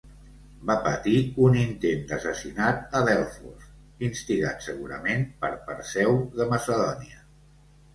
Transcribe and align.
Va 0.69 0.77
patir 0.87 1.13
un 1.47 1.57
intent 1.65 2.01
d'assassinat 2.13 2.97
a 3.01 3.03
Delfos, 3.11 3.69
instigat 4.11 4.69
segurament 4.73 5.27
per 5.45 5.57
Perseu 5.71 6.23
de 6.41 6.55
Macedònia. 6.57 7.27